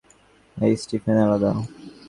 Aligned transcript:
এই 0.57 0.73
স্টিফেন 0.81 1.17
আলাদা। 1.25 1.51